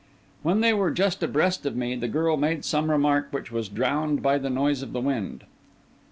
[0.41, 4.23] When they were just abreast of me, the girl made some remark which was drowned
[4.23, 5.43] by the noise of the wind.